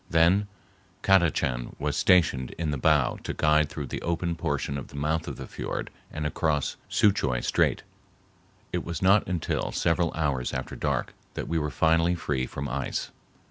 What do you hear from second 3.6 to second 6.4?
through the open portion of the mouth of the fiord and